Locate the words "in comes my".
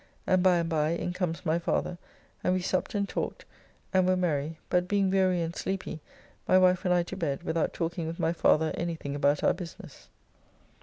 0.93-1.59